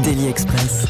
[0.00, 0.86] Daily Express.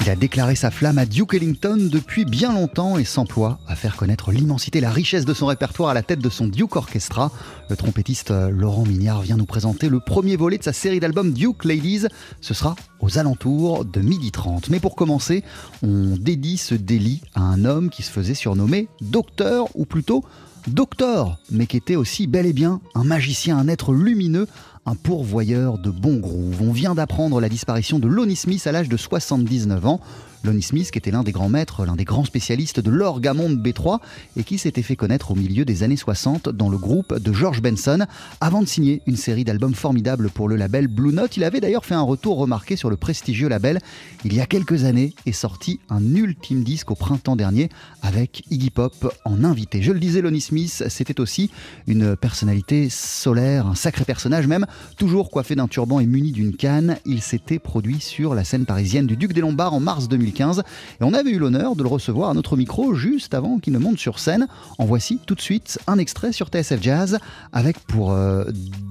[0.00, 3.96] Il a déclaré sa flamme à Duke Ellington depuis bien longtemps et s'emploie à faire
[3.96, 7.30] connaître l'immensité, la richesse de son répertoire à la tête de son Duke Orchestra.
[7.70, 11.32] Le trompettiste euh, Laurent Mignard vient nous présenter le premier volet de sa série d'albums
[11.32, 12.06] Duke Ladies.
[12.40, 14.64] Ce sera aux alentours de 12h30.
[14.70, 15.44] Mais pour commencer,
[15.82, 20.24] on dédie ce délit à un homme qui se faisait surnommer Docteur, ou plutôt
[20.66, 24.48] Docteur, mais qui était aussi bel et bien un magicien, un être lumineux,
[24.86, 26.62] un pourvoyeur de bons groove.
[26.62, 30.00] On vient d'apprendre la disparition de Lonnie Smith à l'âge de 79 ans.
[30.44, 33.98] Lonnie Smith, qui était l'un des grands maîtres, l'un des grands spécialistes de l'orgamonde B3
[34.36, 37.62] et qui s'était fait connaître au milieu des années 60 dans le groupe de George
[37.62, 38.06] Benson
[38.40, 41.36] avant de signer une série d'albums formidables pour le label Blue Note.
[41.36, 43.80] Il avait d'ailleurs fait un retour remarqué sur le prestigieux label
[44.24, 47.68] il y a quelques années et sorti un ultime disque au printemps dernier
[48.02, 49.82] avec Iggy Pop en invité.
[49.82, 51.50] Je le disais, Lonnie Smith, c'était aussi
[51.86, 56.96] une personnalité solaire, un sacré personnage même, toujours coiffé d'un turban et muni d'une canne.
[57.04, 60.62] Il s'était produit sur la scène parisienne du Duc des Lombards en mars 2015
[61.00, 63.78] et on avait eu l'honneur de le recevoir à notre micro juste avant qu'il ne
[63.78, 64.46] monte sur scène.
[64.78, 67.18] En voici tout de suite un extrait sur TSF Jazz
[67.52, 68.44] avec pour euh,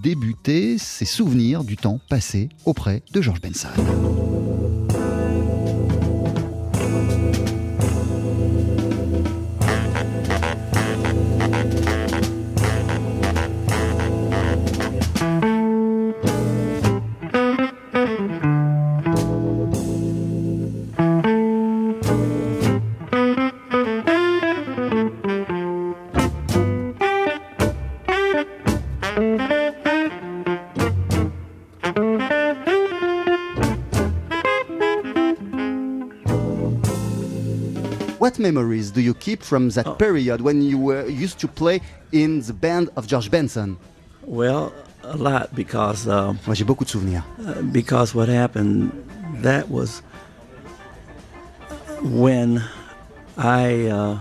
[0.03, 3.69] débuter ses souvenirs du temps passé auprès de George Benson.
[38.49, 39.95] Memories do you keep from that Oh.
[40.05, 41.77] period when you were used to play
[42.11, 43.77] in the band of George Benson
[44.27, 44.71] Well,
[45.03, 47.23] a lot because um, Moi j'ai beaucoup de souvenirs.
[47.47, 48.91] uh, because what happened
[49.43, 50.01] that was
[52.01, 52.63] when
[53.37, 54.17] I uh,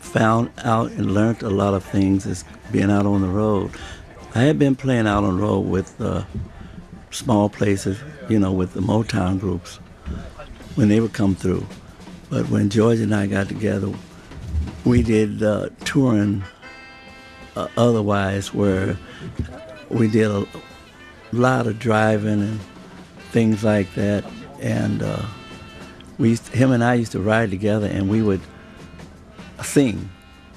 [0.00, 3.70] found out and learned a lot of things as being out on the road.
[4.34, 6.22] I had been playing out on the road with uh,
[7.10, 7.96] small places,
[8.28, 9.78] you know, with the Motown groups
[10.76, 11.66] when they would come through.
[12.32, 13.92] But when George and I got together,
[14.86, 16.42] we did uh, touring
[17.54, 18.96] uh, otherwise where
[19.90, 20.46] we did a
[21.32, 22.60] lot of driving and
[23.32, 24.24] things like that.
[24.60, 25.26] And uh,
[26.16, 28.40] we, used him and I used to ride together, and we would
[29.62, 30.08] sing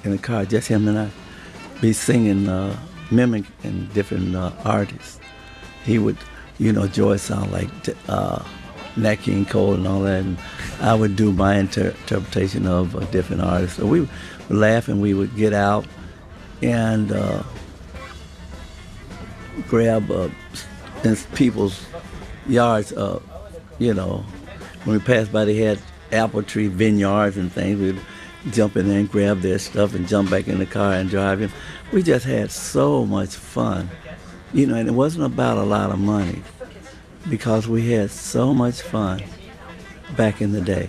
[0.06, 0.46] in the car.
[0.46, 1.10] Just him and I,
[1.82, 2.80] be singing, uh,
[3.12, 5.20] mimicking different uh, artists.
[5.84, 6.18] He would,
[6.58, 7.70] you know, Joy sound like
[8.98, 10.38] Nat King Cole and all that, and
[10.80, 13.78] I would do my inter- interpretation of uh, different artists.
[13.78, 14.10] So we would
[14.50, 15.86] laugh, and we would get out
[16.62, 17.12] and.
[17.12, 17.44] Uh,
[19.68, 20.30] grab uh,
[21.34, 21.86] people's
[22.48, 22.92] yards.
[22.94, 23.20] Uh,
[23.80, 24.26] you know,
[24.84, 25.80] when we passed by, they had
[26.12, 27.80] apple tree vineyards and things.
[27.80, 28.02] We'd
[28.54, 31.42] jump in there and grab their stuff and jump back in the car and drive
[31.42, 31.52] in.
[31.92, 33.90] We just had so much fun,
[34.54, 36.42] you know, and it wasn't about a lot of money
[37.30, 39.22] because we had so much fun
[40.16, 40.88] back in the day.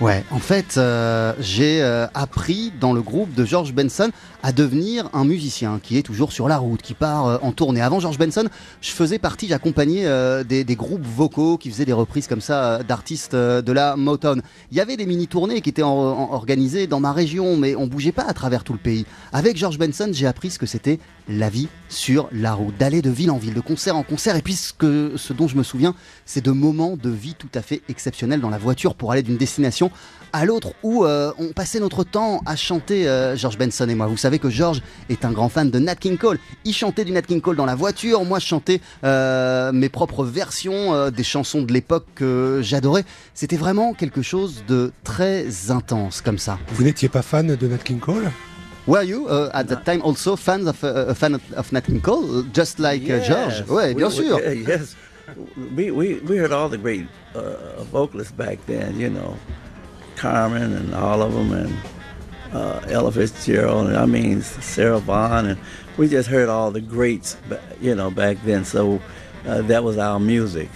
[0.00, 4.10] Ouais, en fait, euh, j'ai euh, appris dans le groupe de George Benson
[4.46, 7.80] à devenir un musicien qui est toujours sur la route, qui part euh, en tournée.
[7.80, 8.44] Avant George Benson,
[8.80, 12.82] je faisais partie, j'accompagnais euh, des, groupes vocaux qui faisaient des reprises comme ça euh,
[12.84, 14.40] d'artistes de la Motown.
[14.70, 17.88] Il y avait des mini-tournées qui étaient en- en- organisées dans ma région, mais on
[17.88, 19.04] bougeait pas à travers tout le pays.
[19.32, 23.10] Avec George Benson, j'ai appris ce que c'était la vie sur la route, d'aller de
[23.10, 24.36] ville en ville, de concert en concert.
[24.36, 27.48] Et puis ce, que, ce dont je me souviens, c'est de moments de vie tout
[27.56, 29.90] à fait exceptionnels dans la voiture pour aller d'une destination
[30.32, 33.06] à l'autre où on passait notre temps à chanter
[33.36, 34.06] George Benson et moi.
[34.06, 36.38] Vous savez que George est un grand fan de Nat King Cole.
[36.64, 40.24] Il chantait du Nat King Cole dans la voiture, moi je chantais euh, mes propres
[40.24, 43.04] versions euh, des chansons de l'époque que j'adorais.
[43.34, 46.58] C'était vraiment quelque chose de très intense comme ça.
[46.72, 48.30] Vous n'étiez pas fan de Nat King Cole?
[48.86, 51.80] Were you uh, at that time also fans of uh, a fan of, of Nat
[51.82, 53.58] King Cole, just like uh, George?
[53.60, 53.68] Yes.
[53.68, 54.36] Ouais, bien We- sûr.
[54.36, 54.94] we- yes.
[55.76, 57.04] We, we, we heard all the great
[57.34, 59.34] uh, vocalists back then, you know,
[60.14, 61.72] Carmen and all of them, and
[62.52, 65.60] uh, Ella Fitzgerald, and I mean Sarah Vaughan, and
[65.96, 67.36] we just heard all the greats,
[67.80, 68.64] you know, back then.
[68.64, 69.00] So
[69.46, 70.68] uh, that was our music,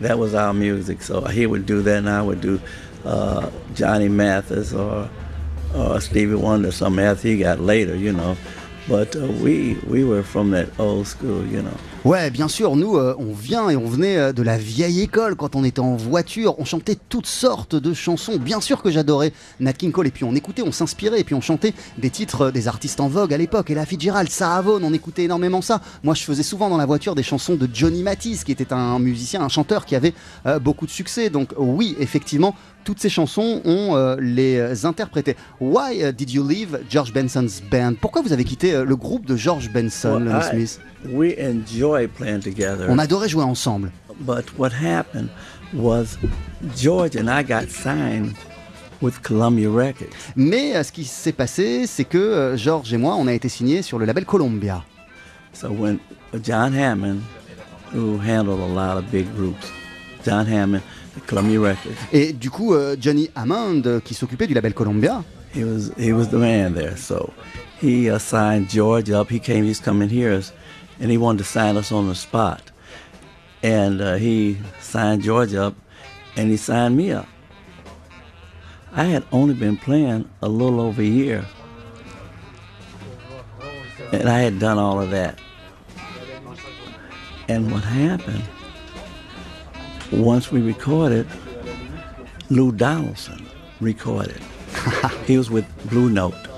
[0.00, 1.02] that was our music.
[1.02, 2.60] So he would do that, and I would do
[3.04, 5.10] uh, Johnny Mathis or,
[5.74, 8.36] or Stevie Wonder, some else he got later, you know.
[8.88, 11.76] But uh, we we were from that old school, you know.
[12.06, 15.36] Ouais, bien sûr, nous, euh, on vient et on venait euh, de la vieille école
[15.36, 16.54] quand on était en voiture.
[16.58, 18.38] On chantait toutes sortes de chansons.
[18.38, 20.06] Bien sûr que j'adorais Nat King Cole.
[20.06, 21.20] Et puis on écoutait, on s'inspirait.
[21.20, 23.68] Et puis on chantait des titres euh, des artistes en vogue à l'époque.
[23.68, 25.82] Et la Fitzgerald, Sarah Vaughan, on écoutait énormément ça.
[26.02, 28.98] Moi, je faisais souvent dans la voiture des chansons de Johnny Matisse, qui était un
[28.98, 30.14] musicien, un chanteur qui avait
[30.62, 31.28] beaucoup de succès.
[31.28, 32.54] Donc oui, effectivement,
[32.84, 35.36] toutes ces chansons, on euh, les interprétait.
[35.60, 37.94] Why did you leave George Benson's band?
[38.00, 40.80] Pourquoi vous avez quitté euh, le groupe de George Benson, Well, I- Smith?
[41.12, 41.89] We enjoy.
[42.88, 43.90] On adorait jouer ensemble.
[44.20, 45.28] But what happened
[45.72, 46.18] was
[46.76, 48.34] George and I got signed
[49.00, 50.10] with Columbia Records.
[50.36, 53.48] Mais euh, ce qui s'est passé, c'est que euh, George et moi, on a été
[53.48, 54.84] signés sur le label Columbia.
[55.52, 55.98] So when
[56.42, 57.20] John Hammond,
[57.94, 59.72] who handled a lot of big groups,
[60.24, 60.82] John Hammond,
[61.16, 65.64] at Columbia Records, Et du coup, euh, Johnny Hammond, qui s'occupait du label Columbia, he
[65.64, 66.96] was he was the man there.
[66.96, 67.32] So
[67.80, 69.30] he uh, signed George up.
[69.30, 70.40] He came, he's coming here,
[71.00, 72.70] and he wanted to sign us on the spot.
[73.62, 75.74] And uh, he signed George up,
[76.36, 77.26] and he signed me up.
[78.92, 81.44] I had only been playing a little over a year,
[84.12, 85.38] and I had done all of that.
[87.48, 88.44] And what happened?
[90.12, 91.26] Once we recorded,
[92.48, 93.46] Lou Donaldson
[93.80, 94.40] recorded.
[95.26, 96.49] he was with Blue Note.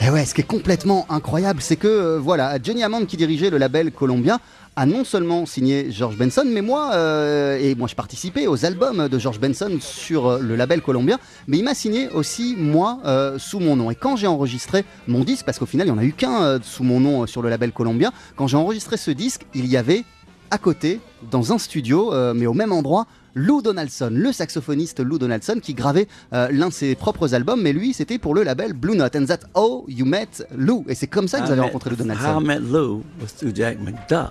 [0.00, 3.50] Et ouais, ce qui est complètement incroyable, c'est que euh, voilà, Johnny Hammond qui dirigeait
[3.50, 4.38] le label Columbia
[4.76, 9.08] a non seulement signé George Benson, mais moi, euh, et moi je participais aux albums
[9.08, 12.98] de George Benson sur euh, le label Columbia, mais il m'a signé aussi moi
[13.38, 13.90] sous mon nom.
[13.90, 16.60] Et quand j'ai enregistré mon disque, parce qu'au final il n'y en a eu qu'un
[16.62, 20.04] sous mon nom sur le label Columbia, quand j'ai enregistré ce disque, il y avait
[20.50, 21.00] à côté,
[21.30, 23.06] dans un studio, mais au même endroit,
[23.38, 27.74] Lou Donaldson, le saxophoniste Lou Donaldson, qui gravait euh, l'un de ses propres albums, mais
[27.74, 29.14] lui, c'était pour le label Blue Note.
[29.14, 30.84] And that's how you met Lou.
[30.88, 32.40] Et c'est comme ça que vous avez met- rencontré Lou How I Donaldson.
[32.40, 34.30] met Lou was through Jack McDuff.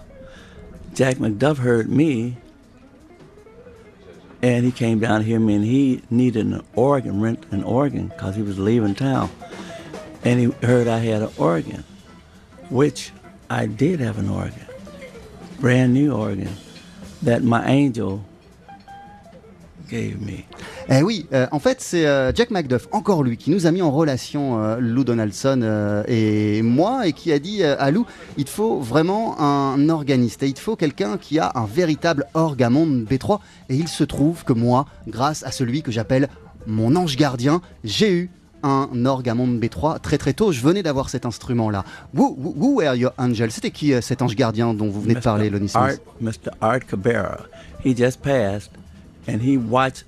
[0.96, 2.34] Jack McDuff heard me,
[4.42, 8.42] and he came down here, and he needed an organ, rent an organ, because he
[8.42, 9.30] was leaving town.
[10.24, 11.84] And he heard I had an organ,
[12.69, 13.12] which
[13.50, 14.66] I did have an organ,
[15.60, 16.50] brand new organ,
[17.22, 18.24] that my angel
[19.90, 20.44] gave me.
[20.90, 23.82] Eh oui, euh, en fait, c'est euh, Jack McDuff, encore lui, qui nous a mis
[23.82, 28.06] en relation euh, Lou Donaldson et moi, et qui a dit à Lou,
[28.38, 33.40] il faut vraiment un organiste, et il faut quelqu'un qui a un véritable orgamonde B3.
[33.70, 36.30] Et il se trouve que moi, grâce à celui que j'appelle
[36.68, 38.30] mon ange gardien, j'ai eu
[38.64, 40.52] un orgamonde B3 très très tôt.
[40.52, 41.84] Je venais d'avoir cet instrument-là.
[42.16, 45.20] Who, who, who were your angel C'était qui cet ange gardien dont vous venez de
[45.20, 46.02] parler, Lonnie Art, Smith
[46.46, 46.52] Mr.
[46.62, 47.46] Art Cabrera.
[47.86, 48.72] He just passed,
[49.27, 50.04] and he watched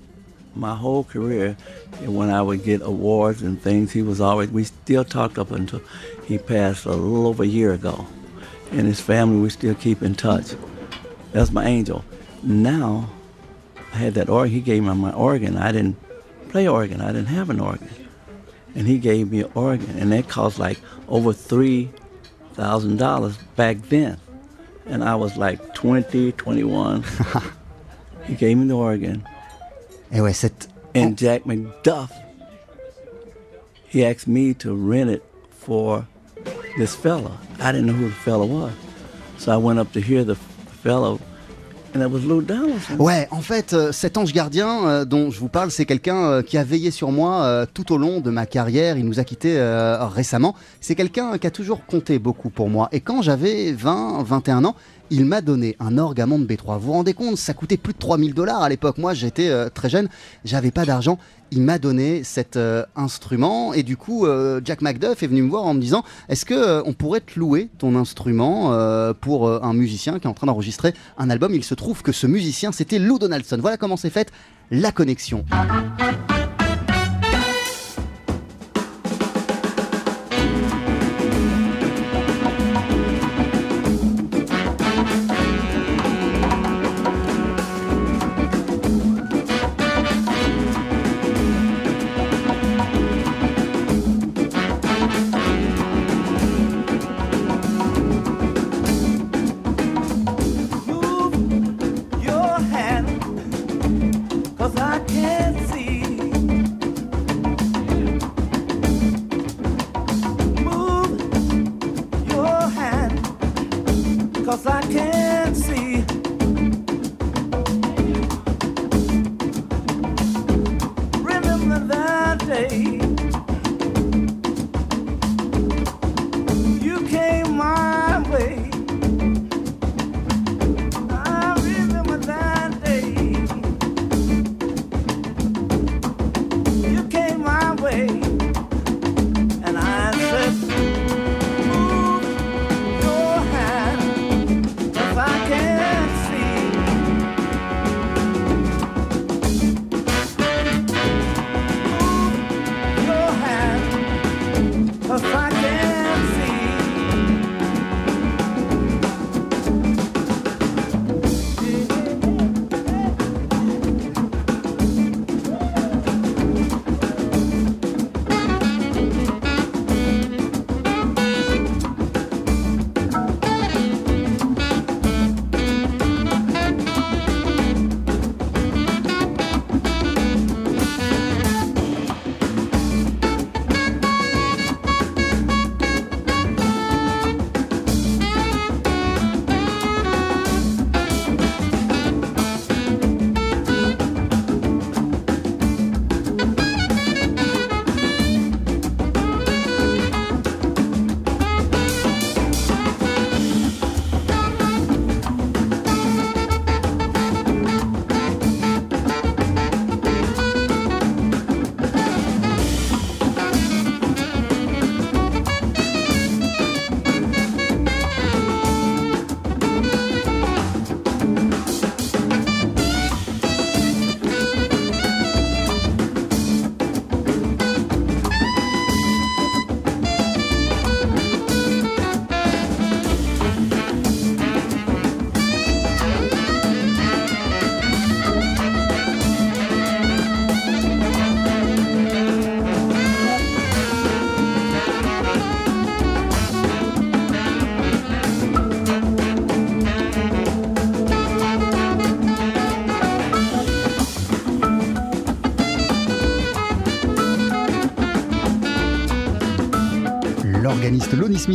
[0.54, 1.56] my whole career.
[2.00, 4.50] And when I would get awards and things, he was always.
[4.50, 5.80] We still talked up until
[6.24, 8.06] he passed a little over a year ago.
[8.70, 10.54] And his family, we still keep in touch.
[11.32, 12.04] That's my angel.
[12.42, 13.08] Now,
[13.92, 14.52] I had that organ.
[14.52, 15.56] He gave me my organ.
[15.56, 15.96] I didn't
[16.50, 17.00] play organ.
[17.00, 17.88] I didn't have an organ.
[18.74, 20.78] And he gave me an organ, and that cost like
[21.08, 21.90] over three
[22.54, 24.18] thousand dollars back then
[24.88, 27.04] and I was like 20, 21.
[28.28, 29.22] he gave me the organ,
[30.12, 32.10] Et ouais, cette and Jack McDuff,
[33.90, 35.22] he asked me to rent it
[35.60, 36.04] for
[36.78, 37.32] this fella.
[37.60, 38.72] I didn't know who the fella was.
[39.38, 40.36] So I went up to hear the
[40.82, 41.20] fellow.
[42.98, 46.42] Ouais, en fait, euh, cet ange gardien euh, dont je vous parle, c'est quelqu'un euh,
[46.42, 48.98] qui a veillé sur moi tout au long de ma carrière.
[48.98, 49.58] Il nous a quittés
[50.14, 50.54] récemment.
[50.80, 52.88] C'est quelqu'un qui a toujours compté beaucoup pour moi.
[52.92, 54.76] Et quand j'avais 20, 21 ans,
[55.10, 56.78] il m'a donné un orgamon de B3.
[56.78, 58.98] Vous vous rendez compte, ça coûtait plus de 3000 dollars à l'époque.
[58.98, 60.08] Moi, j'étais euh, très jeune,
[60.44, 61.18] j'avais pas d'argent.
[61.50, 65.48] Il m'a donné cet euh, instrument et du coup, euh, Jack McDuff est venu me
[65.48, 68.72] voir en me disant Est-ce que on pourrait te louer ton instrument
[69.20, 71.54] pour un musicien qui est en train d'enregistrer un album?
[71.54, 73.58] Il se trouve que ce musicien, c'était Lou Donaldson.
[73.60, 74.30] Voilà comment s'est faite
[74.70, 75.44] la connexion.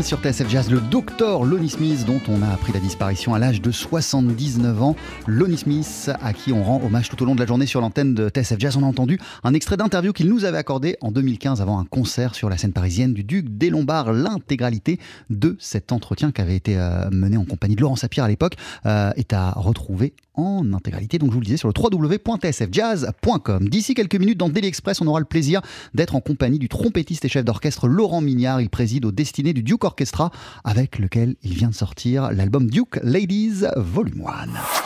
[0.01, 3.61] Sur TSF Jazz, le docteur Lonnie Smith dont on a appris la disparition à l'âge
[3.61, 4.95] de 79 ans.
[5.27, 8.15] Lonnie Smith à qui on rend hommage tout au long de la journée sur l'antenne
[8.15, 8.75] de TSF Jazz.
[8.75, 12.33] On a entendu un extrait d'interview qu'il nous avait accordé en 2015 avant un concert
[12.33, 14.13] sur la scène parisienne du Duc des Lombards.
[14.13, 18.27] L'intégralité de cet entretien qui avait été euh, mené en compagnie de Laurent Sapir à
[18.27, 18.55] l'époque
[18.87, 21.19] euh, est à retrouver en intégralité.
[21.19, 23.69] Donc je vous le disais sur le www.tsfjazz.com.
[23.69, 25.61] D'ici quelques minutes dans Daily Express, on aura le plaisir
[25.93, 28.61] d'être en compagnie du trompettiste et chef d'orchestre Laurent Mignard.
[28.61, 30.31] Il préside aux destinées du Duke Orchestra
[30.63, 34.83] avec lequel il vient de sortir l'album Duke Ladies Volume 1.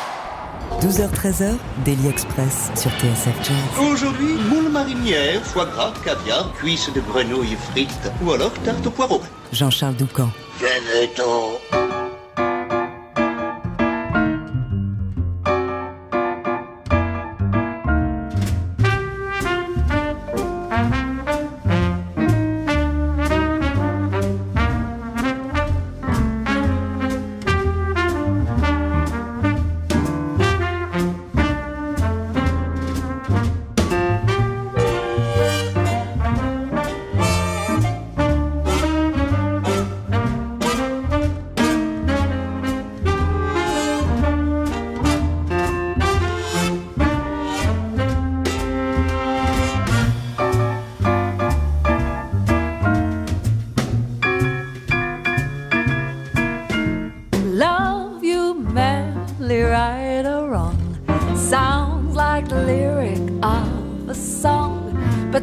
[0.82, 3.90] 12h-13h, Daily Express sur TSF Jazz.
[3.92, 9.22] Aujourd'hui, moule marinière, foie gras, caviar, cuisses de grenouille frites ou alors tarte au poireau.
[9.52, 10.30] Jean-Charles Doucan.
[10.60, 12.17] Venez-t'en.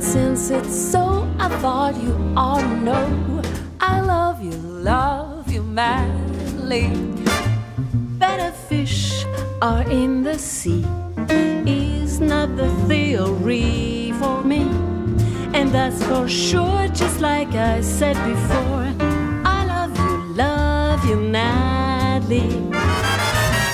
[0.04, 3.42] Since it's so, I thought you ought to know.
[3.80, 6.88] I love you, love you madly.
[8.18, 9.24] Better fish
[9.62, 10.84] are in the sea.
[11.66, 14.62] Is not the theory for me.
[15.54, 18.86] And that's for sure, just like I said before.
[19.56, 22.48] I love you, love you madly.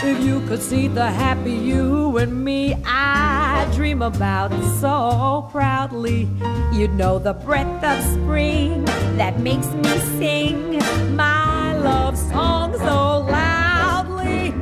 [0.02, 6.26] If you could see the happy you and me I dream about so proudly,
[6.73, 8.87] you'd know the breath of spring
[9.19, 10.78] that makes me sing
[11.14, 14.52] my love song so loudly.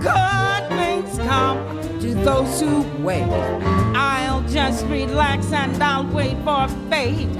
[0.00, 3.22] Good things come to those who wait.
[3.94, 7.32] I'll just relax and I'll wait for fate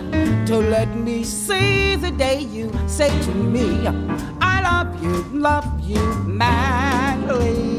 [0.47, 3.85] to let me see the day you say to me,
[4.41, 5.99] I love you, love you
[7.29, 7.78] madly.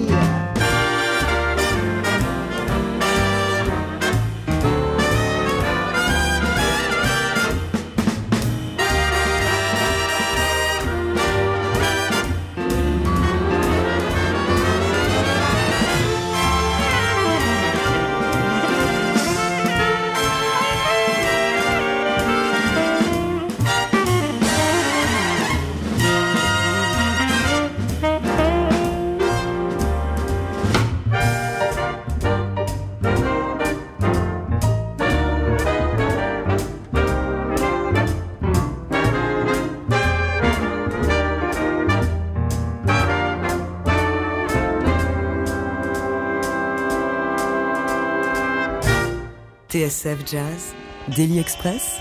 [49.89, 50.75] TSF Jazz,
[51.15, 51.98] Daily Express,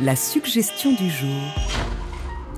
[0.00, 1.42] la suggestion du jour.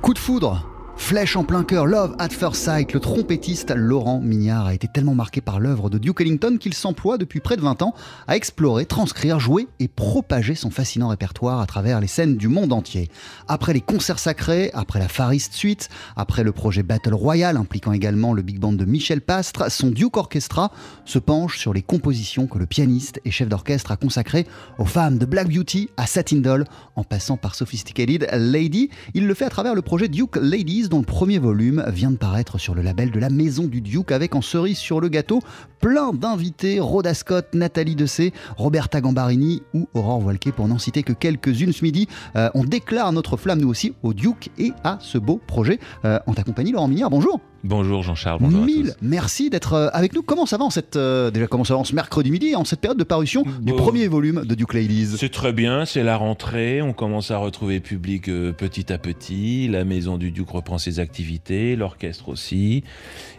[0.03, 0.70] Coup de foudre
[1.11, 5.17] Flèche en plein cœur, Love at First Sight, le trompettiste Laurent Mignard a été tellement
[5.17, 7.95] marqué par l'œuvre de Duke Ellington qu'il s'emploie depuis près de 20 ans
[8.29, 12.73] à explorer, transcrire, jouer et propager son fascinant répertoire à travers les scènes du monde
[12.73, 13.09] entier.
[13.49, 17.91] Après les concerts sacrés, après la Far East Suite, après le projet Battle Royale impliquant
[17.91, 20.71] également le big band de Michel Pastre, son Duke Orchestra
[21.07, 24.47] se penche sur les compositions que le pianiste et chef d'orchestre a consacrées
[24.79, 28.91] aux femmes de Black Beauty à Satin Doll en passant par Sophisticated Lady.
[29.15, 32.17] Il le fait à travers le projet Duke Ladies dont le premier volume vient de
[32.17, 35.41] paraître sur le label de la Maison du Duke avec en cerise sur le gâteau
[35.81, 41.13] plein d'invités, Rhoda Scott, Nathalie Dessay, Roberta Gambarini ou Aurore Voilquet pour n'en citer que
[41.13, 42.07] quelques-unes ce midi.
[42.37, 45.81] Euh, on déclare notre flamme nous aussi au Duke et à ce beau projet.
[46.05, 48.99] Euh, en ta compagnie Laurent Mignard, bonjour Bonjour Jean-Charles, bonjour Mille à tous.
[49.03, 50.23] merci d'être euh, avec nous.
[50.23, 52.65] Comment ça va en cette euh, déjà comment ça va en ce mercredi midi en
[52.65, 55.17] cette période de parution du premier volume de Duke Ladies?
[55.19, 59.69] C'est très bien, c'est la rentrée, on commence à retrouver public euh, petit à petit,
[59.69, 62.83] la maison du Duc reprend ses activités, l'orchestre aussi,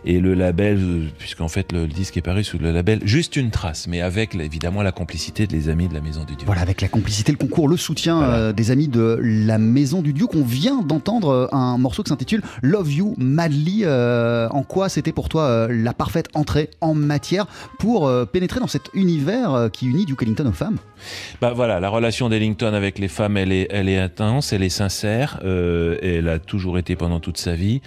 [0.05, 3.35] et le label, euh, puisqu'en fait le, le disque est paru sous le label Juste
[3.37, 6.45] une trace, mais avec évidemment la complicité de les amis de la maison du Duc.
[6.45, 10.35] Voilà, avec la complicité, le concours, le soutien des amis de la Maison du Duke.
[10.35, 13.83] On vient d'entendre un morceau qui s'intitule Love You Madly.
[14.11, 17.45] Euh, en quoi c'était pour toi la parfaite entrée en matière
[17.79, 20.77] pour pénétrer dans cet univers qui unit Duke Ellington aux femmes?
[21.41, 24.69] Bah voilà, la relation d'Ellington avec les femmes, elle est, elle est intense, elle est
[24.69, 27.81] sincère, elle a toujours été pendant toute sa vie.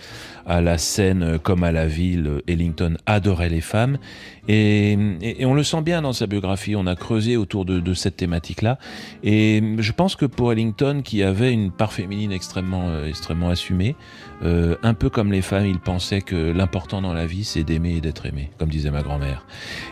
[0.46, 3.98] À la scène comme à la ville, Ellington adorait les femmes.
[4.48, 4.96] Et,
[5.42, 8.78] on le sent bien dans sa biographie, on a creusé autour de, cette thématique-là.
[9.22, 13.96] Et je pense que pour Ellington, qui avait une part féminine extrêmement, euh, extrêmement assumée,
[14.42, 17.96] euh, un peu comme les femmes, il pensait que l'important dans la vie, c'est d'aimer
[17.96, 19.46] et d'être aimé, comme disait ma grand-mère.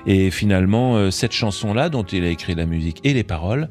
[0.06, 3.68] Et finalement, euh, cette chanson-là, dont il a écrit la musique et les paroles,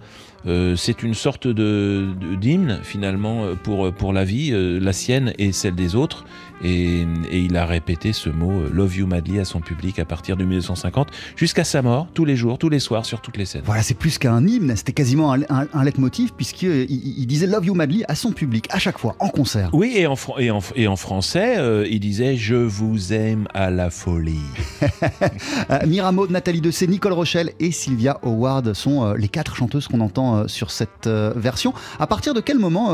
[0.75, 2.07] c'est une sorte de
[2.41, 6.25] d'hymne finalement pour pour la vie, la sienne et celle des autres,
[6.63, 10.38] et, il a répété ce mot euh, Love You Madly à son public à partir
[10.38, 13.63] de 1950 jusqu'à sa mort, tous les jours, tous les soirs, sur toutes les scènes.
[13.65, 17.74] Voilà, c'est plus qu'un hymne, c'était quasiment un, un, leitmotiv puisqu'il il disait Love You
[17.74, 19.69] Madly à son public à chaque fois, en concert.
[19.74, 23.69] Oui, et en, et en, et en français, euh, il disait Je vous aime à
[23.69, 24.39] la folie.
[25.69, 30.47] Euh, Mirabeau, Nathalie Dessay, Nicole Rochelle et Sylvia Howard sont les quatre chanteuses qu'on entend
[30.47, 31.74] sur cette version.
[32.00, 32.91] À partir de quel moment,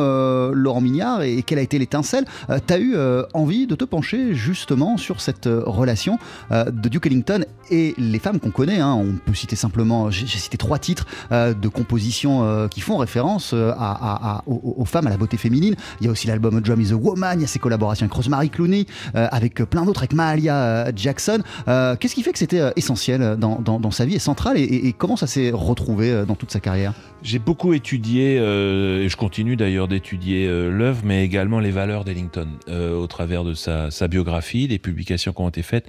[0.51, 2.25] Laurent Mignard, et, quelle a été l'étincelle,
[2.65, 2.95] t'as eu
[3.33, 6.19] envie de te pencher justement sur cette euh, relation
[6.51, 8.79] euh, de Duke Ellington et les femmes qu'on connaît.
[8.79, 8.93] Hein.
[8.93, 14.85] On peut citer simplement, j'ai cité trois titres euh, de compositions qui font référence aux,
[14.85, 15.75] femmes, à la beauté féminine.
[15.99, 18.13] Il y a aussi l'album Drum is a Woman, il y a ses collaborations avec
[18.13, 21.39] Rosemary Clooney, avec plein d'autres, avec Mahalia Jackson.
[21.65, 25.51] Qu'est-ce qui fait que c'était essentiel dans, sa vie et central et, comment ça s'est
[25.51, 26.93] retrouvé dans toute sa carrière?
[27.23, 33.07] J'ai beaucoup étudié, et je continue d'ailleurs d'étudier l'œuvre, mais également les valeurs d'Ellington au
[33.07, 35.87] travers de sa, biographie, des publications qui ont été faites.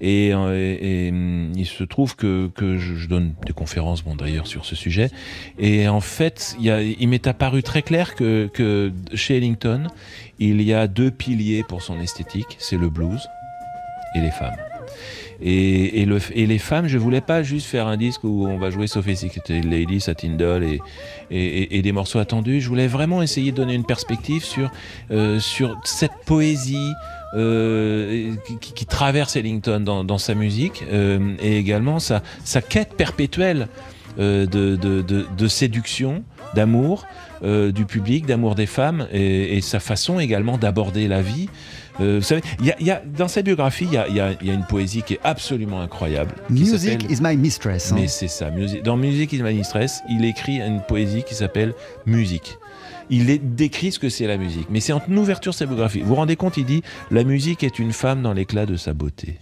[0.00, 4.76] Et, euh, hum, il se trouve que, je, donne des conférences, bon d'ailleurs, sur ce
[4.76, 5.10] sujet.
[5.58, 9.86] Et en fait, il, m'est apparu très clair que, que chez Ellington,
[10.38, 13.28] il y a deux piliers pour son esthétique, c'est le blues
[14.14, 14.67] et les femmes.
[15.40, 18.88] Et, et, les femmes, je voulais pas juste faire un disque où on va jouer
[18.88, 20.80] Sophisticated Lady, Satin Doll et,
[21.30, 22.60] et, des morceaux attendus.
[22.60, 24.70] Je voulais vraiment essayer de donner une perspective sur,
[25.10, 26.92] euh, sur cette poésie.
[27.34, 33.68] Euh, qui, traverse Ellington dans, sa musique euh, et également sa, sa quête perpétuelle
[34.16, 36.24] de, de, de, séduction,
[36.54, 37.06] d'amour
[37.44, 42.42] du public, d'amour des femmes et, sa façon également d'aborder la vie euh, vous savez,
[42.60, 45.80] y a, dans sa biographie, il y a, y a, une poésie qui est absolument
[45.80, 46.34] incroyable.
[46.50, 47.92] Music is my mistress.
[47.92, 47.96] Hein.
[47.98, 48.50] Mais c'est ça.
[48.84, 51.74] Dans Music is my mistress, il écrit une poésie qui s'appelle
[52.06, 52.58] Musique.
[53.10, 54.66] Il décrit ce que c'est la musique.
[54.70, 56.00] Mais c'est en ouverture de sa biographie.
[56.00, 58.92] Vous vous rendez compte, il dit La musique est une femme dans l'éclat de sa
[58.92, 59.38] beauté.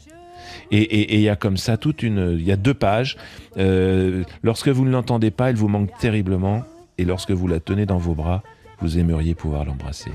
[0.70, 2.36] Et il y a comme ça toute une.
[2.38, 3.16] Il y a deux pages.
[3.56, 6.64] Euh, lorsque vous ne l'entendez pas, elle vous manque terriblement.
[6.98, 8.42] Et lorsque vous la tenez dans vos bras,
[8.80, 10.10] vous aimeriez pouvoir l'embrasser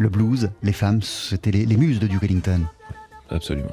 [0.00, 2.62] le blues, les femmes, c'était les, muses de Duke Ellington
[3.28, 3.70] absolument.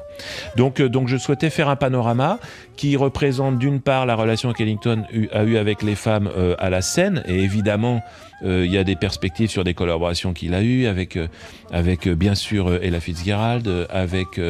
[0.56, 2.38] Donc, euh, donc je souhaitais faire un panorama
[2.76, 6.80] qui représente d'une part la relation qu'Ellington a eue avec les femmes euh, à la
[6.80, 8.00] scène, et évidemment
[8.42, 11.26] il y a des perspectives sur des collaborations qu'il a eues avec, euh,
[11.70, 14.40] avec euh, bien sûr Ella Fitzgerald, avec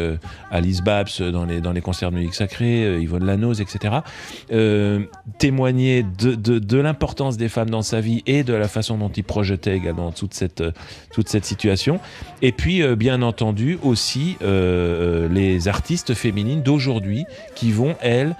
[0.50, 3.96] Alice Babs dans les, dans les concerts de musique sacrée, Yvonne Lanoz, etc.
[5.38, 9.08] témoigner de, de, de l'importance des femmes dans sa vie et de la façon dont
[9.08, 10.62] il projetait également toute cette,
[11.12, 12.00] toute cette situation.
[12.42, 17.24] Et puis, bien entendu, aussi les artistes féminines d'aujourd'hui
[17.54, 18.36] qui vont, elles,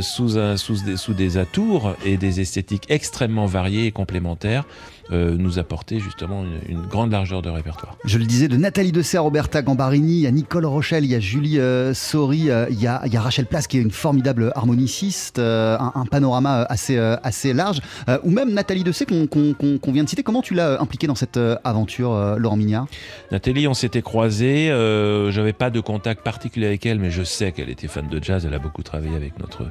[0.00, 4.64] sous, un, sous, des, sous des atours et des esthétiques extrêmement variées et complémentaires,
[5.10, 7.96] euh, nous apporter justement une, grande largeur de répertoire.
[8.04, 11.14] Je le disais, de Nathalie Dessert, Roberta Gambarini, il y a Nicole Rochelle, il y
[11.14, 13.82] a Julie euh, Sori, euh, il, y a, il, y a, Rachel Place qui est
[13.82, 17.80] une formidable harmoniciste, un, panorama assez, assez large,
[18.22, 20.22] ou même Nathalie Dessay qu'on vient de citer.
[20.22, 22.86] Comment tu l'as impliquée dans cette aventure, Laurent Mignard?
[23.30, 24.68] Nathalie, on s'était croisés,
[25.30, 28.46] j'avais pas de contact particulier avec elle, mais je sais qu'elle était fan de jazz,
[28.46, 29.66] elle a beaucoup travaillé avec notre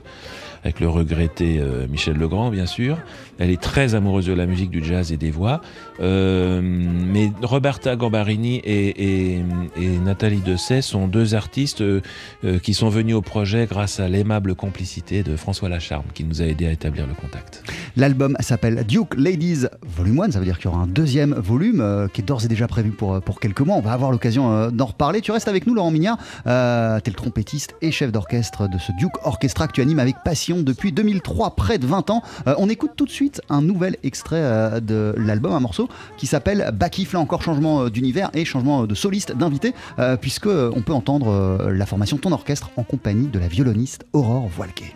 [0.63, 2.97] avec le regretté euh, Michel Legrand, bien sûr.
[3.39, 5.62] Elle est très amoureuse de la musique, du jazz et des voix.
[6.00, 9.43] Euh, mais Roberta Gambarini et, et,
[9.80, 12.02] et Nathalie Dessay sont deux artistes euh,
[12.62, 16.45] qui sont venus au projet grâce à l'aimable complicité de François Lacharme, qui nous a
[16.45, 17.63] aidé à établir le contact.
[17.95, 22.08] L'album s'appelle Duke Ladies Volume 1, ça veut dire qu'il y aura un deuxième volume
[22.13, 23.76] qui est d'ores et déjà prévu pour, quelques mois.
[23.76, 25.21] On va avoir l'occasion d'en reparler.
[25.21, 26.17] Tu restes avec nous, Laurent Mignard.
[26.45, 30.51] T'es le trompettiste et chef d'orchestre de ce Duke Orchestra que tu animes avec passion
[30.60, 32.22] depuis 2003, près de 20 ans.
[32.48, 36.28] Euh, on écoute tout de suite un nouvel extrait euh, de l'album, un morceau qui
[36.28, 37.14] s'appelle Bakif.
[37.14, 39.74] Là encore, changement euh, d'univers et changement de soliste, d'invité,
[40.20, 44.96] puisque on peut entendre la formation Ton Orchestre en compagnie de la violoniste Aurore Voilquet.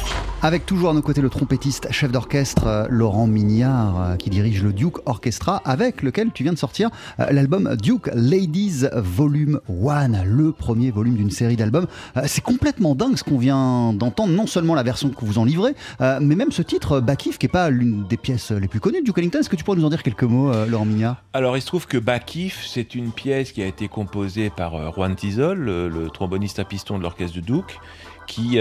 [0.43, 4.63] Avec toujours à nos côtés le trompettiste chef d'orchestre euh, Laurent Mignard euh, qui dirige
[4.63, 10.23] le Duke Orchestra avec lequel tu viens de sortir euh, l'album Duke Ladies Volume 1,
[10.23, 11.85] le premier volume d'une série d'albums.
[12.25, 15.75] C'est complètement dingue ce qu'on vient d'entendre, non seulement la version que vous en livrez,
[15.99, 19.05] mais même ce titre Bakif qui n'est pas l'une des pièces les plus connues de
[19.05, 19.39] Duke Ellington.
[19.39, 21.23] Est-ce que tu pourrais nous en dire quelques mots Laurent Mignard?
[21.33, 25.15] Alors il se trouve que Bakif c'est une pièce qui a été composée par Juan
[25.15, 27.79] Tizol, le, tromboniste à piston de l'orchestre de Duke
[28.27, 28.57] qui,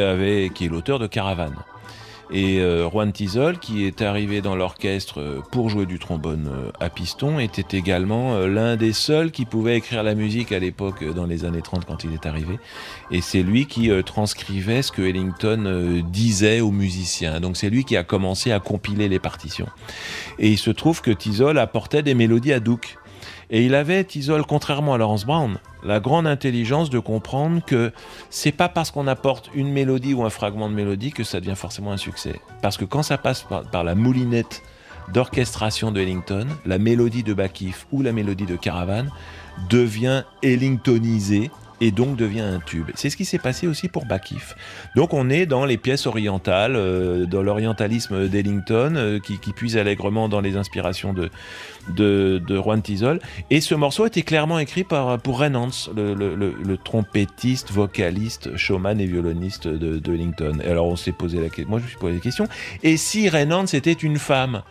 [0.55, 1.57] qui est l'auteur de Caravane.
[2.33, 6.71] Et euh, Juan Tizol, qui est arrivé dans l'orchestre euh, pour jouer du trombone euh,
[6.79, 11.27] à piston, était également l'un des seuls qui pouvait écrire la musique à l'époque, dans
[11.27, 12.59] les années 30 quand il est arrivé.
[13.11, 17.41] Et c'est lui qui transcrivait ce que Ellington disait aux musiciens.
[17.41, 19.69] Donc c'est lui qui a commencé à compiler les partitions.
[20.39, 22.99] Et il se trouve que Tizol apportait des mélodies à Duke.
[23.51, 27.93] Et il avait, Tizol, contrairement à Lawrence Brown, la grande intelligence de comprendre que
[28.31, 31.57] c'est pas parce qu'on apporte une mélodie ou un fragment de mélodie que ça devient
[31.57, 32.41] forcément un succès.
[32.63, 34.63] Parce que quand ça passe par, la moulinette
[35.13, 39.07] d'orchestration de Ellington, la mélodie de Bakif ou la mélodie de Caravan
[39.69, 42.91] devient Ellingtonisée et donc devient un tube.
[42.95, 44.55] C'est ce qui s'est passé aussi pour Bakif.
[44.97, 49.77] Donc on est dans les pièces orientales, euh, dans l'orientalisme d'Ellington, euh, qui, qui, puise
[49.77, 51.31] allègrement dans les inspirations de,
[51.89, 53.21] de, de Juan Tizol.
[53.51, 55.51] Et ce morceau était clairement écrit par, pour Ren
[55.97, 60.61] le, le, trompettiste, vocaliste, showman et violoniste de, de Ellington.
[60.65, 62.47] Et alors on s'est posé la question, moi je me suis posé la question,
[62.83, 64.63] et si Ren était une femme?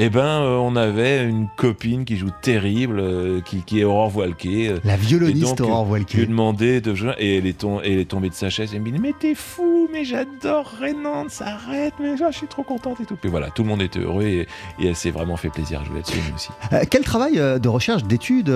[0.00, 4.76] Eh ben, euh, on avait une copine qui joue terrible, euh, qui, est Aurore Voilquet.
[4.84, 6.12] La violoniste Aurore Voilquet.
[6.12, 8.72] Je lui ai demandé de jouer, et elle est, elle est tombée de sa chaise,
[8.72, 12.46] et elle me dit Mais t'es fou, mais j'adore Renan, ça arrête, mais je suis
[12.46, 13.16] trop contente et tout.
[13.20, 14.46] Puis voilà, tout le monde était heureux, et,
[14.80, 16.50] elle s'est vraiment fait plaisir à jouer là-dessus, aussi.
[16.72, 18.54] Euh, quel travail de recherche, d'études,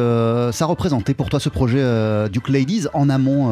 [0.53, 1.83] ça représentait pour toi ce projet
[2.31, 3.51] Duke Ladies en amont,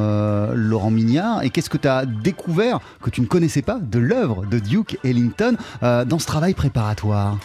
[0.55, 1.43] Laurent Mignard?
[1.43, 4.97] Et qu'est-ce que tu as découvert que tu ne connaissais pas de l'œuvre de Duke
[5.03, 7.37] Ellington dans ce travail préparatoire?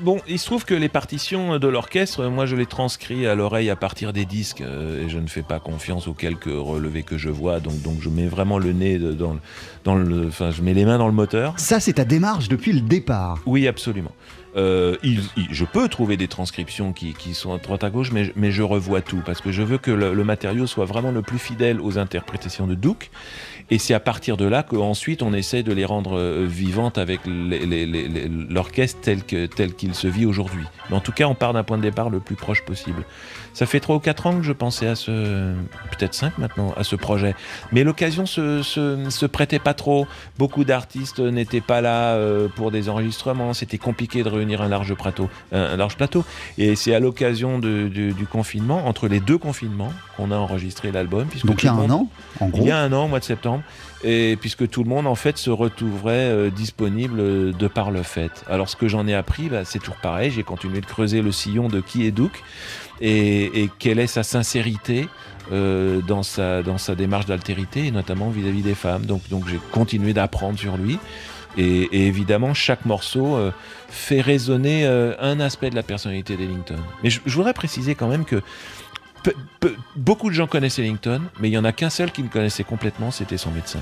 [0.00, 3.70] Bon, il se trouve que les partitions de l'orchestre, moi je les transcris à l'oreille
[3.70, 7.18] à partir des disques euh, et je ne fais pas confiance aux quelques relevés que
[7.18, 9.36] je vois, donc, donc je mets vraiment le nez dans,
[9.84, 10.28] dans le.
[10.28, 11.54] Enfin, je mets les mains dans le moteur.
[11.58, 14.12] Ça, c'est ta démarche depuis le départ Oui, absolument.
[14.54, 14.96] Euh,
[15.50, 19.00] je peux trouver des transcriptions qui, sont à droite à gauche, mais, mais, je revois
[19.00, 22.66] tout parce que je veux que le, matériau soit vraiment le plus fidèle aux interprétations
[22.66, 23.10] de Duke.
[23.70, 27.20] Et c'est à partir de là qu'ensuite on essaie de les rendre euh, vivantes avec
[27.26, 30.64] l'orchestre tel qu'il tel se vit aujourd'hui.
[30.90, 33.04] Mais en tout cas, on part d'un point de départ le plus proche possible.
[33.54, 35.54] Ça fait 3 ou 4 ans que je pensais à ce,
[35.90, 37.34] peut-être 5 maintenant, à ce projet.
[37.70, 40.06] Mais l'occasion se, se, se, prêtait pas trop.
[40.38, 43.52] Beaucoup d'artistes n'étaient pas là euh, pour des enregistrements.
[43.52, 45.28] C'était compliqué de réunir un large plateau.
[45.52, 46.24] Un, large plateau.
[46.56, 51.26] Et c'est à l'occasion du confinement, entre les deux confinements, qu'on a enregistré l'album.
[51.44, 52.08] Donc il y a un an,
[52.40, 52.62] en gros.
[52.62, 53.61] Il y a un an, au mois de septembre
[54.04, 58.02] et puisque tout le monde en fait se retrouverait euh, disponible euh, de par le
[58.02, 58.44] fait.
[58.48, 61.32] Alors ce que j'en ai appris, bah, c'est toujours pareil, j'ai continué de creuser le
[61.32, 62.42] sillon de qui est Duke
[63.00, 65.08] et, quelle est sa sincérité
[65.50, 69.06] euh, dans, sa, dans sa démarche d'altérité, et notamment vis-à-vis des femmes.
[69.06, 70.98] Donc, donc j'ai continué d'apprendre sur lui.
[71.58, 73.38] Et, évidemment, chaque morceau
[73.90, 76.78] fait résonner un aspect de la personnalité d'Ellington.
[77.02, 78.40] Mais je, voudrais préciser quand même que
[79.96, 82.64] beaucoup de gens connaissent Ellington, mais il y en a qu'un seul qui me connaissait
[82.64, 83.80] complètement, c'était son médecin,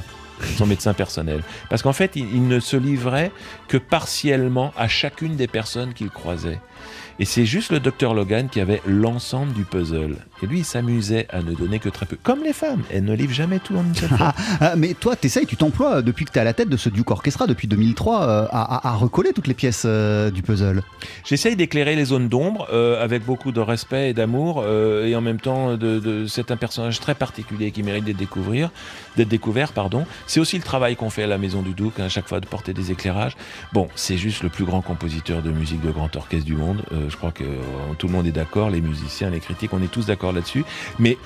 [0.56, 1.42] son médecin personnel.
[1.68, 3.32] Parce qu'en fait, il, ne se livrait
[3.68, 6.60] que partiellement à chacune des personnes qu'il croisait.
[7.20, 10.16] Et c'est juste le docteur Logan qui avait l'ensemble du puzzle.
[10.42, 12.16] Et lui, il s'amusait à ne donner que très peu.
[12.22, 14.32] Comme les femmes, elles ne livrent jamais tout en une seule fois.
[14.62, 16.88] Ah, mais toi, t'essayes, tu t'emploies depuis que tu es à la tête de ce
[16.88, 20.82] Duke Orchestra depuis 2003 euh, à, recoller toutes les pièces euh, du puzzle.
[21.24, 25.40] J'essaye d'éclairer les zones d'ombre euh, avec beaucoup de respect et d'amour et en même
[25.40, 28.70] temps, de, c'est un personnage très particulier qui mérite d'être découvert.
[29.16, 30.06] D'être découvert, pardon.
[30.26, 32.40] C'est aussi le travail qu'on fait à la Maison du Duke, hein, à chaque fois
[32.40, 33.36] de porter des éclairages.
[33.72, 37.16] Bon, c'est juste le plus grand compositeur de musique de grand orchestre du monde je
[37.16, 37.58] crois que euh,
[37.98, 40.64] tout le monde est d'accord, les musiciens, les critiques, on est tous d'accord là-dessus.
[40.98, 41.18] Mais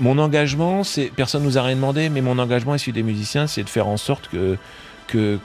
[0.00, 3.62] mon engagement, c'est personne nous a rien demandé, mais mon engagement issu des musiciens, c'est
[3.62, 4.56] de faire en sorte que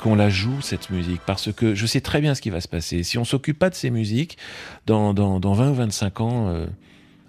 [0.02, 2.68] qu'on la joue cette musique parce que je sais très bien ce qui va se
[2.68, 3.04] passer.
[3.04, 4.38] Si on s'occupe pas de ces musiques,
[4.88, 6.66] dans, dans, dans 20 ou 25 ans, euh,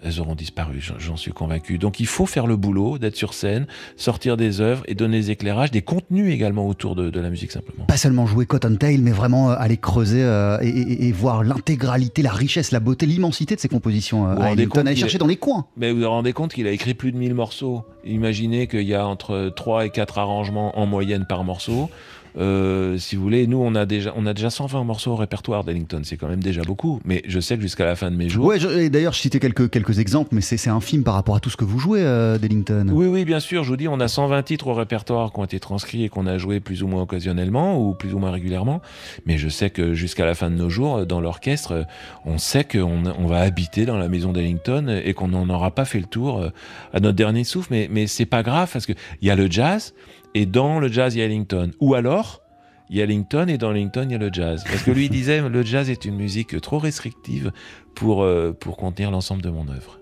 [0.05, 1.79] elles auront disparu, j'en suis convaincu.
[1.79, 5.31] Donc il faut faire le boulot, d'être sur scène, sortir des œuvres et donner des
[5.31, 7.85] éclairages, des contenus également autour de, la musique simplement.
[7.87, 12.33] Pas seulement jouer Cotton Tail, mais vraiment euh, aller creuser euh, et, voir l'intégralité, la
[12.33, 14.29] richesse, la beauté, l'immensité de ses compositions.
[14.29, 15.67] Euh, aller chercher dans les coins.
[15.77, 17.85] Mais vous vous rendez compte qu'il a écrit plus de 1000 morceaux.
[18.05, 21.89] Imaginez qu'il y a entre 3 et 4 arrangements en moyenne par morceau.
[22.37, 25.63] Euh, si vous voulez, nous, on a déjà, on a déjà 120 morceaux au répertoire
[25.65, 26.01] d'Ellington.
[26.05, 27.01] C'est quand même déjà beaucoup.
[27.05, 28.45] Mais je sais que jusqu'à la fin de mes jours.
[28.47, 31.37] Ouais, je- et d'ailleurs, je citais quelques, quelques exemples, mais c'est c'est infime par rapport
[31.37, 32.89] à tout ce que vous jouez, euh, d'Ellington.
[32.93, 33.63] Oui, oui, bien sûr.
[33.65, 36.27] Je vous dis, on a 120 titres au répertoire qui ont été transcrits et qu'on
[36.27, 38.81] a joué plus ou moins occasionnellement ou plus ou moins régulièrement.
[39.27, 41.87] Mais je sais que jusqu'à la fin de nos jours, dans l'orchestre,
[42.25, 45.85] on sait qu'on on va habiter dans la maison d'Ellington et qu'on n'en aura pas
[45.85, 46.49] fait le tour euh,
[46.93, 47.69] à notre dernier souffle.
[47.71, 49.95] Mais, mais c'est pas grave parce qu'il y a le jazz
[50.35, 51.71] et dans le jazz, il y a Ellington.
[51.81, 52.43] Ou alors,
[52.91, 54.65] il y a Ellington et dans Ellington, il y a le jazz.
[54.65, 57.53] Parce que lui disait, le jazz est une musique trop restrictive
[57.95, 59.99] pour, euh, pour contenir l'ensemble de mon œuvre.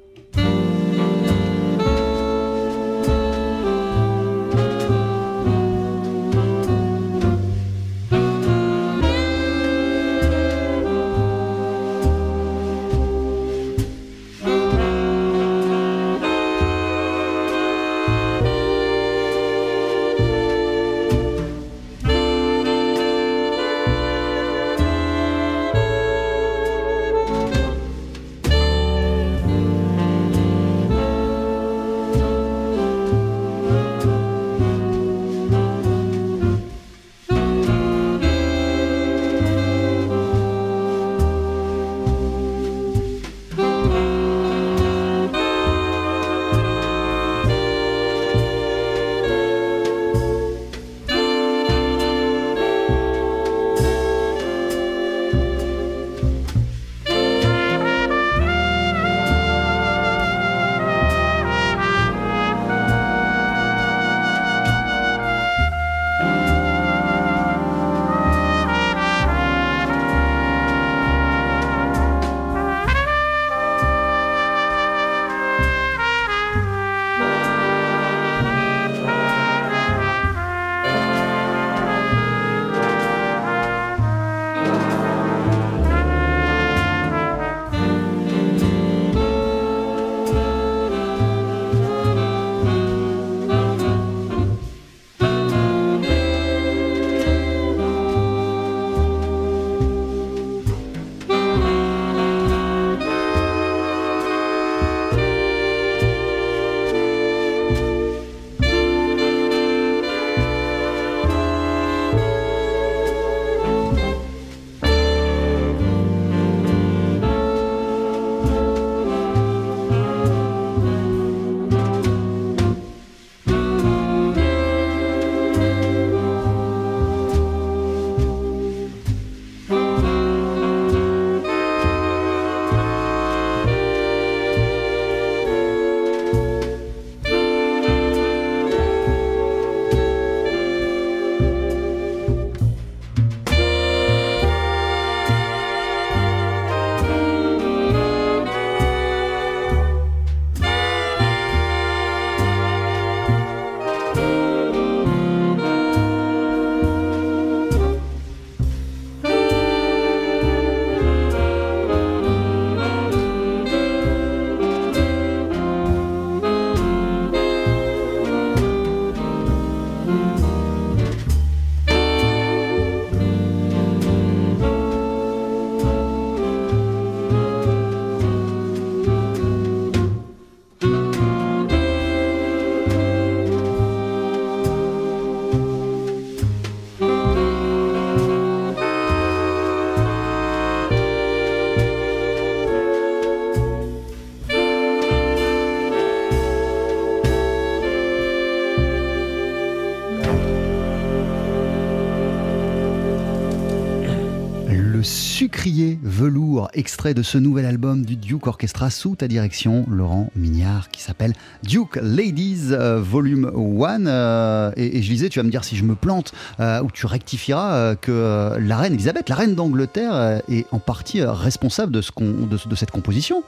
[206.75, 211.33] Extrait de ce nouvel album du Duke Orchestra sous ta direction, Laurent Mignard, qui s'appelle
[211.63, 214.07] Duke Ladies euh, Volume 1.
[214.07, 217.07] Euh, et, je disais, tu vas me dire si je me plante euh, ou tu
[217.07, 222.75] rectifieras que la reine Elisabeth, la reine d'Angleterre, est en partie responsable de, ce de,
[222.75, 223.43] cette composition.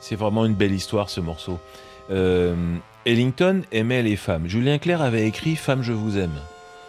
[0.00, 1.58] C'est vraiment une belle histoire ce morceau.
[3.06, 4.46] Ellington aimait les femmes.
[4.46, 6.30] Julien Clerc avait écrit Femme, je vous aime.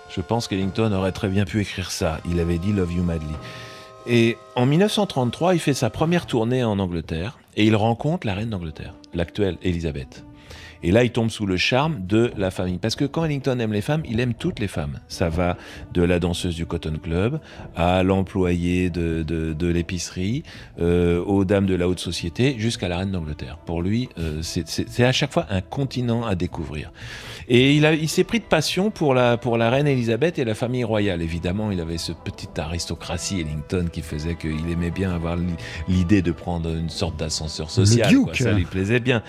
[0.10, 2.20] Je pense qu'Ellington aurait très bien pu écrire ça.
[2.30, 3.36] Il avait dit Love You Madly.
[4.08, 8.50] Et en 1933, il fait sa première tournée en Angleterre et il rencontre la reine
[8.50, 10.24] d'Angleterre, l'actuelle Elisabeth.
[10.84, 12.78] Et là, il tombe sous le charme de la famille.
[12.78, 15.00] Parce que quand Ellington aime les femmes, il aime toutes les femmes.
[15.08, 15.58] Ça va
[15.94, 17.40] de la danseuse du Cotton Club
[17.76, 20.44] à l'employé de, de, l'épicerie,
[20.80, 23.58] euh, aux dames de la haute société, jusqu'à la reine d'Angleterre.
[23.66, 26.92] Pour lui, euh, c'est à chaque fois un continent à découvrir.
[27.48, 30.56] Et il, il s'est pris de passion pour la, pour la reine Elisabeth et la
[30.56, 31.22] famille royale.
[31.22, 35.38] Évidemment, il avait ce petite aristocratie Ellington qui faisait qu'il aimait bien avoir
[35.88, 38.14] l'idée de prendre une sorte d'ascenseur social.
[38.34, 39.24] Ça lui plaisait bien.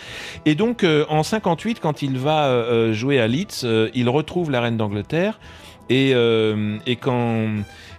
[0.46, 4.50] Et donc, euh, en 58, quand il va euh, euh, jouer à Leeds, il retrouve
[4.50, 5.40] la reine d'Angleterre.
[5.90, 6.12] Et,
[6.86, 7.48] et quand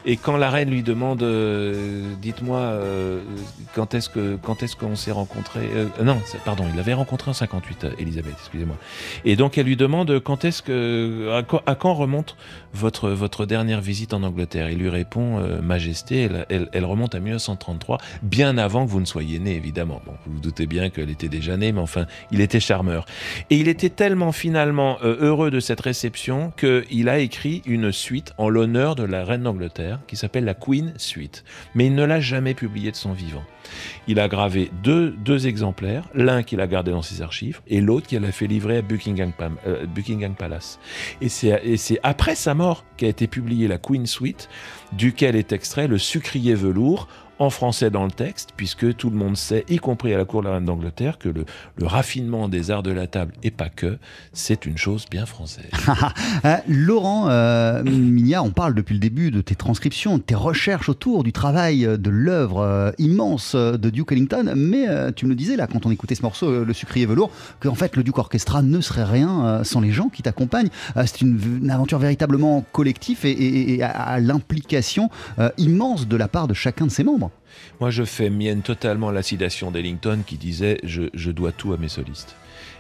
[0.05, 3.21] et quand la reine lui demande, euh, dites-moi, euh,
[3.73, 7.87] quand est-ce que est-ce qu'on s'est rencontrés euh, Non, pardon, il l'avait rencontré en 58,
[7.99, 8.75] Elisabeth, excusez-moi.
[9.23, 11.29] Et donc elle lui demande quand est-ce que
[11.65, 12.35] à, quand remonte
[12.73, 14.69] votre votre dernière visite en Angleterre?
[14.69, 19.55] Il lui répond, Majesté, elle, remonte à 1933, bien avant que vous ne soyez né,
[19.55, 20.01] évidemment.
[20.05, 23.05] Vous vous doutez bien qu'elle était déjà née, mais enfin, il était charmeur.
[23.49, 28.49] Et il était tellement finalement heureux de cette réception qu'il a écrit une suite en
[28.49, 31.43] l'honneur de la reine d'Angleterre qui s'appelle la Queen Suite,
[31.75, 33.43] mais il ne l'a jamais publié de son vivant.
[34.07, 38.07] Il a gravé deux, deux exemplaires, l'un qu'il a gardé dans ses archives et l'autre
[38.07, 39.31] qu'il a fait livrer à Buckingham,
[39.65, 40.79] euh, Buckingham Palace.
[41.21, 44.49] Et c'est après sa mort qu'a été publié la Queen Suite,
[44.91, 47.07] duquel est extrait le sucrier velours
[47.39, 50.41] en français dans le texte, puisque tout le monde sait, y compris à la cour
[50.41, 51.45] de la reine d'Angleterre, que le,
[51.81, 53.97] raffinement des arts de la table, et pas que,
[54.31, 55.65] c'est une chose bien française.
[56.45, 60.89] Euh, Laurent euh, Mignard, on parle depuis le début de tes transcriptions, de tes recherches
[60.89, 65.55] autour du travail de l'œuvre euh, immense de Duke Ellington, mais tu me le disais
[65.55, 68.79] là, quand on écoutait ce morceau, Le Sucrier Velours, qu'en fait le Duke Orchestra ne
[68.81, 70.69] serait rien sans les gens qui t'accompagnent.
[71.05, 75.09] c'est une, aventure véritablement collective et, à l'implication
[75.57, 77.22] immense de la part de chacun de ses membres.
[77.80, 81.88] Moi, je fais mienne totalement la citation d'Ellington qui disait je, dois tout à mes
[81.88, 82.36] solistes.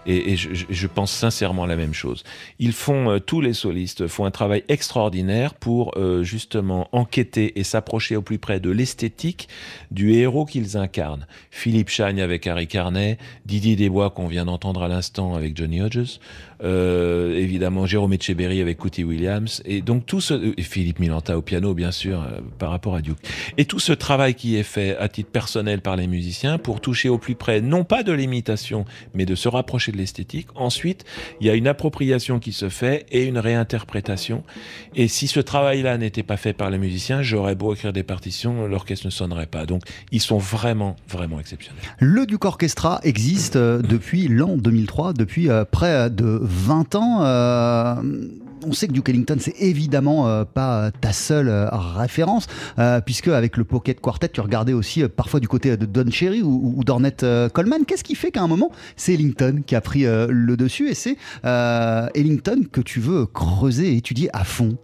[0.05, 2.25] Et, je, pense sincèrement la même chose.
[2.59, 7.63] Ils font, euh, tous les solistes font un travail extraordinaire pour euh, justement enquêter et
[7.63, 9.47] s'approcher au plus près de l'esthétique
[9.91, 11.25] du héros qu'ils incarnent.
[11.51, 16.19] Philippe Chagne avec Harry Carnet, Didier Desbois qu'on vient d'entendre à l'instant avec Johnny Hodges,
[16.63, 21.41] euh, évidemment Jérôme Etcheberry avec Cootie Williams, et donc tout ce, et Philippe Milanta au
[21.41, 23.17] piano bien sûr euh, par rapport à Duke.
[23.57, 27.09] Et tout ce travail qui est fait à titre personnel par les musiciens pour toucher
[27.09, 30.47] au plus près non pas de l'imitation, mais de se rapprocher de l'esthétique.
[30.55, 31.03] Ensuite,
[31.41, 34.43] il y a une appropriation qui se fait et une réinterprétation.
[34.95, 38.67] Et si ce travail-là n'était pas fait par les musiciens, j'aurais beau écrire des partitions,
[38.67, 39.65] l'orchestre ne sonnerait pas.
[39.65, 41.83] Donc ils sont vraiment, vraiment exceptionnels.
[41.99, 47.17] Le Duke Orchestra existe euh, depuis l'an 2003, depuis près de 20 ans.
[47.21, 47.95] Euh,
[48.65, 52.47] on sait que Duke Ellington, c'est évidemment euh, pas ta seule euh, référence,
[53.05, 56.73] puisque avec le Pocket Quartet, tu regardais aussi parfois du côté de Don Cherry ou,
[56.77, 57.85] ou d'Ornette Coleman.
[57.85, 61.17] Qu'est-ce qui fait qu'à un moment, c'est Ellington qui a pris le dessus et c'est
[61.43, 64.77] Ellington que tu veux creuser et étudier à fond?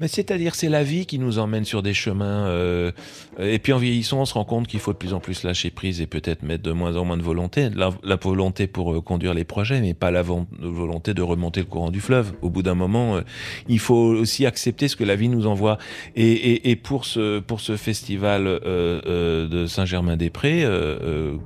[0.00, 2.46] Mais c'est-à-dire, c'est la vie qui nous emmène sur des chemins.
[2.46, 2.90] Euh,
[3.38, 5.70] et puis en vieillissant, on se rend compte qu'il faut de plus en plus lâcher
[5.70, 7.68] prise et peut-être mettre de moins en moins de volonté.
[7.70, 11.90] La, volonté pour euh, conduire les projets, mais pas la volonté de remonter le courant
[11.90, 12.32] du fleuve.
[12.40, 13.20] Au bout d'un moment, euh,
[13.68, 15.76] il faut aussi accepter ce que la vie nous envoie.
[16.16, 20.66] Et, et, et pour ce pour ce festival euh, de Saint-Germain-des-Prés,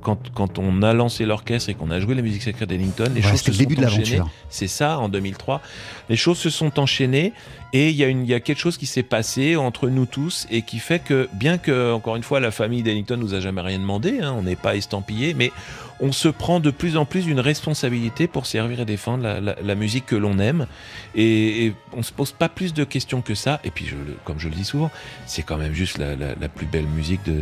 [0.01, 3.21] quand quand on a lancé l'orchestre et qu'on a joué la musique sacrée d'Ellington, les
[3.21, 4.21] choses se sont enchaînées.
[4.49, 5.61] C'est ça, en 2003.
[6.09, 7.33] Les choses se sont enchaînées
[7.77, 10.99] et il y, a quelque chose qui s'est passé entre nous tous et qui fait
[10.99, 14.33] que, bien que, encore une fois, la famille d'Ellington nous a jamais rien demandé, hein,
[14.37, 15.51] on n'est pas estampillé, mais
[15.99, 19.27] on se prend de plus en plus une responsabilité pour servir et défendre
[19.61, 20.67] la, musique que l'on aime.
[21.15, 23.59] Et, on on se pose pas plus de questions que ça.
[23.65, 23.89] Et puis,
[24.23, 24.89] comme je le dis souvent,
[25.25, 27.41] c'est quand même juste la plus belle musique de,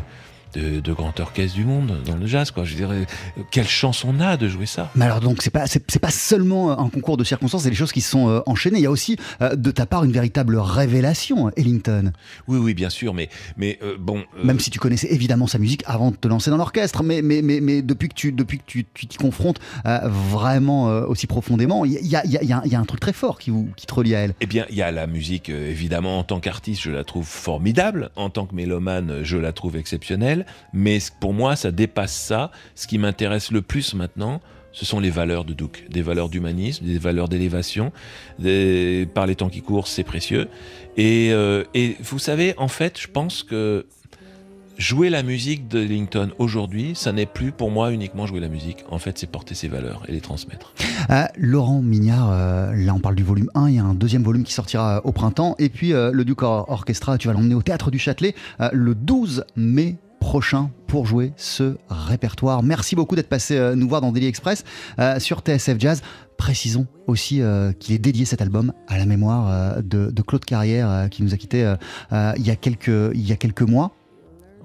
[0.53, 2.51] de, grand orchestre du monde dans le jazz.
[2.51, 2.63] Quoi.
[2.63, 3.05] Je dirais,
[3.51, 4.91] quelle chance on a de jouer ça.
[4.95, 7.91] Mais alors donc c'est pas c'est, pas seulement un concours de circonstances, c'est des choses
[7.91, 8.79] qui sont euh, enchaînées.
[8.79, 12.11] Il y a aussi euh, de ta part une véritable révélation, Ellington.
[12.47, 14.23] Oui oui bien sûr, mais mais euh, bon.
[14.43, 17.41] Même si tu connaissais évidemment sa musique avant de te lancer dans l'orchestre, mais mais
[17.41, 21.93] mais, mais depuis que tu depuis que tu, tu t'y confrontes vraiment aussi profondément, il
[21.93, 24.19] y a, y, a, y a un truc très fort qui, qui te relie à
[24.19, 24.33] elle.
[24.41, 28.09] Eh bien il y a la musique évidemment en tant qu'artiste je la trouve formidable,
[28.15, 30.42] en tant que mélomane je la trouve exceptionnelle
[30.73, 32.51] mais pour moi, ça dépasse ça.
[32.75, 34.41] Ce qui m'intéresse le plus maintenant,
[34.73, 37.91] ce sont les valeurs de Duke, des valeurs d'humanisme, des valeurs d'élévation.
[39.13, 40.49] Par les temps qui courent, c'est précieux.
[40.97, 43.85] Et, euh, et, vous savez, en fait, je pense que
[44.79, 48.83] jouer la musique de Ellington aujourd'hui, ça n'est plus pour moi uniquement jouer la musique.
[48.89, 50.73] En fait, c'est porter ses valeurs et les transmettre.
[51.11, 54.23] Euh, Laurent Mignard, euh, là on parle du volume 1, il y a un deuxième
[54.23, 55.55] volume qui sortira au printemps.
[55.59, 58.33] Et puis le Duke Orchestra, tu vas l'emmener au Théâtre du Châtelet
[58.71, 62.63] le 12 mai prochain pour jouer ce répertoire.
[62.63, 64.63] Merci beaucoup d'être passé euh, nous voir dans Daily Express
[64.97, 66.01] euh, sur TSF Jazz.
[66.37, 71.09] Précisons aussi euh, qu'il est dédié cet album à la mémoire de, de Claude Carrière
[71.11, 71.73] qui nous a quittés
[72.11, 73.91] il, y a quelques, il y a quelques mois.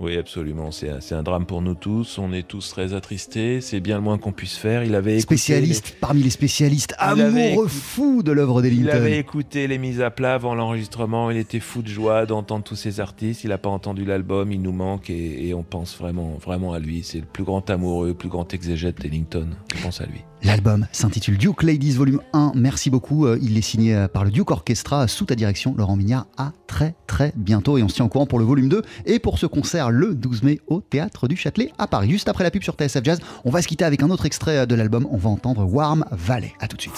[0.01, 0.70] Oui, absolument.
[0.70, 2.18] C'est un, drame pour nous tous.
[2.18, 3.61] On est tous très attristés.
[3.61, 4.84] C'est bien le moins qu'on puisse faire.
[4.84, 8.96] Il avait écouté Spécialiste parmi les spécialistes, Il amoureux fou de l'œuvre les- Il d'Ellington.
[8.96, 11.30] avait écouté les mises à plat avant l'enregistrement.
[11.32, 13.42] Il était fou de joie d'entendre tous ces artistes.
[13.42, 14.53] Il n'a pas entendu l'album.
[14.53, 17.03] Il nous manque et, et on pense vraiment, vraiment à lui.
[17.03, 19.49] C'est le plus grand amoureux, le plus grand exégète d'Ellington.
[19.78, 20.20] On pense à lui.
[20.43, 22.53] L'album s'intitule Duke Ladies Volume 1.
[22.55, 23.26] Merci beaucoup.
[23.26, 26.26] Euh, Il est signé euh, par le Duke Orchestra sous ta direction, Laurent Mignard.
[26.36, 27.76] À très très bientôt.
[27.78, 30.14] Et on se tient au courant pour le volume 2 et pour ce concert le
[30.14, 32.11] 12 mai au Théâtre du Châtelet à Paris.
[32.11, 34.59] Juste après la pub sur TSF Jazz, on va se quitter avec un autre extrait
[34.59, 35.09] euh, de l'album.
[35.11, 36.53] On va entendre Warm Valley.
[36.61, 36.95] À tout de suite.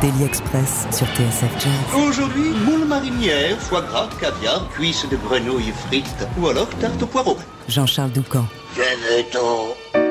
[0.00, 2.02] Daily Express sur TSF Jazz.
[2.08, 7.36] Aujourd'hui, moule marinière, foie gras, caviar, cuisses de grenouille frites ou alors tarte au poireau.
[7.68, 8.44] Jean-Charles Doucan.
[8.76, 9.74] Venez-t'en.
[9.94, 10.03] C'est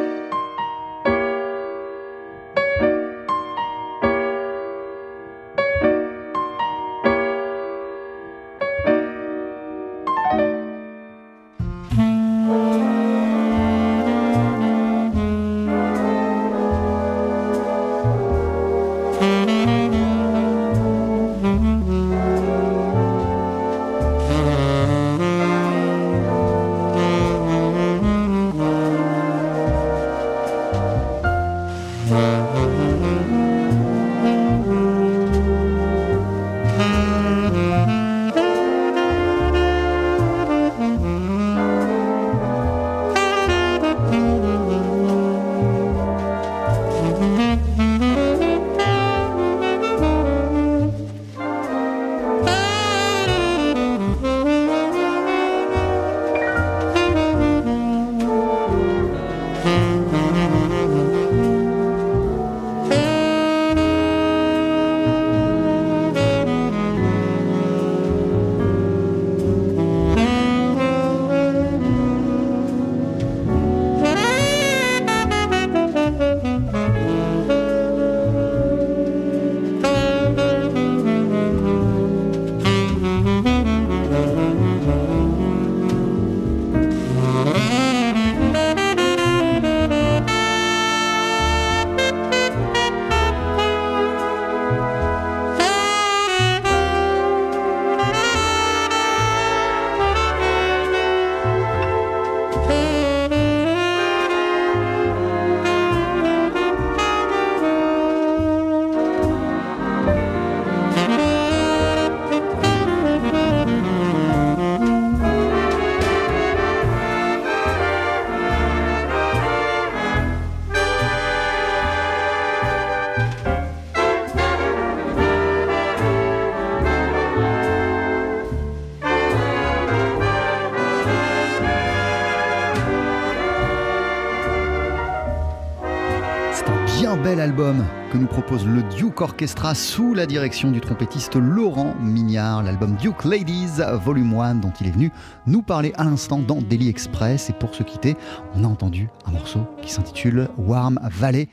[137.55, 143.25] que nous propose le Duke Orchestra sous la direction du trompettiste Laurent Mignard, l'album Duke
[143.25, 145.11] Ladies Volume 1 dont il est venu
[145.45, 147.51] nous parler à l'instant dans Daily Express.
[147.51, 148.15] Et pour se quitter,
[148.55, 151.47] on a entendu un morceau qui s'intitule Warm Valley.